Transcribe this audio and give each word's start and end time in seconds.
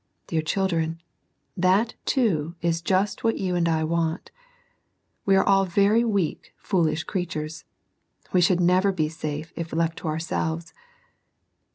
Dear 0.25 0.41
children, 0.41 0.99
that, 1.55 1.93
too, 2.05 2.55
is 2.59 2.81
just 2.81 3.23
what 3.23 3.37
you 3.37 3.53
and 3.53 3.69
I 3.69 3.83
want. 3.83 4.31
We 5.27 5.35
are 5.35 5.43
all 5.47 5.63
very 5.65 6.03
weak 6.03 6.55
foolish 6.57 7.03
creatures; 7.03 7.65
we 8.33 8.41
should 8.41 8.59
never 8.59 8.91
be 8.91 9.09
safe 9.09 9.53
if 9.55 9.71
left 9.71 9.99
to 9.99 10.07
ourselves. 10.07 10.73